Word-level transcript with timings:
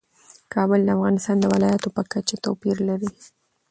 کابل 0.53 0.79
د 0.85 0.89
افغانستان 0.97 1.37
د 1.39 1.45
ولایاتو 1.53 1.89
په 1.95 2.01
کچه 2.11 2.35
توپیر 2.45 2.77
لري. 2.89 3.11